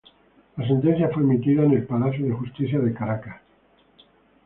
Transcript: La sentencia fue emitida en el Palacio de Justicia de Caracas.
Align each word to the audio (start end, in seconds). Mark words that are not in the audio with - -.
La 0.57 0.67
sentencia 0.67 1.09
fue 1.09 1.21
emitida 1.21 1.61
en 1.61 1.73
el 1.73 1.85
Palacio 1.85 2.25
de 2.25 2.31
Justicia 2.31 2.79
de 2.79 2.91
Caracas. 2.91 3.39